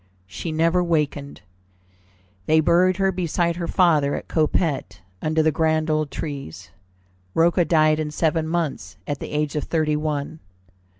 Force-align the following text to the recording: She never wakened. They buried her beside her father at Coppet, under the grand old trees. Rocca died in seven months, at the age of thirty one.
She 0.25 0.51
never 0.51 0.83
wakened. 0.83 1.41
They 2.47 2.59
buried 2.59 2.97
her 2.97 3.11
beside 3.11 3.57
her 3.57 3.67
father 3.67 4.15
at 4.15 4.27
Coppet, 4.27 5.03
under 5.21 5.43
the 5.43 5.51
grand 5.51 5.91
old 5.91 6.09
trees. 6.09 6.71
Rocca 7.35 7.65
died 7.65 7.99
in 7.99 8.09
seven 8.09 8.47
months, 8.47 8.97
at 9.05 9.19
the 9.19 9.29
age 9.29 9.55
of 9.55 9.65
thirty 9.65 9.95
one. 9.95 10.39